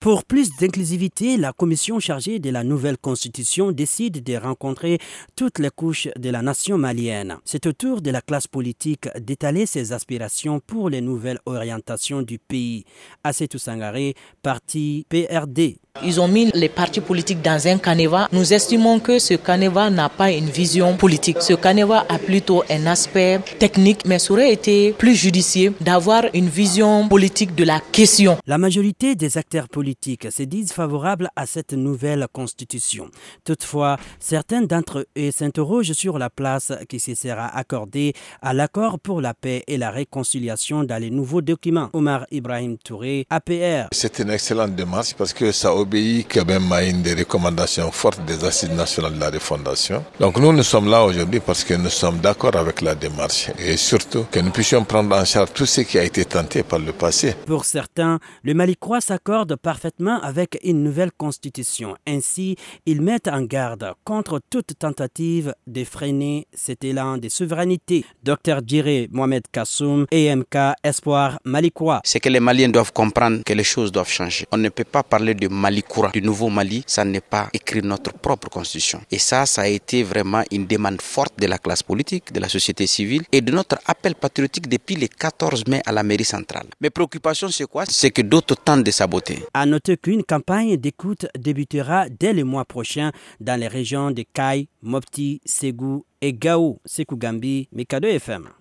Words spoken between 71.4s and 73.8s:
Malikwa. C'est que les Maliens doivent comprendre que les